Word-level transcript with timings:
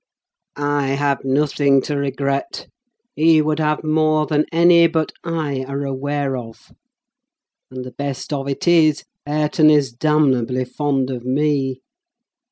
I 0.55 0.87
have 0.87 1.23
nothing 1.23 1.79
to 1.83 1.95
regret; 1.95 2.65
he 3.15 3.39
would 3.39 3.59
have 3.59 3.83
more 3.83 4.25
than 4.25 4.45
any, 4.51 4.87
but 4.87 5.11
I, 5.23 5.63
are 5.65 5.85
aware 5.85 6.35
of. 6.35 6.71
And 7.69 7.85
the 7.85 7.91
best 7.93 8.33
of 8.33 8.47
it 8.47 8.67
is, 8.67 9.03
Hareton 9.27 9.69
is 9.69 9.91
damnably 9.91 10.65
fond 10.65 11.11
of 11.11 11.23
me! 11.23 11.81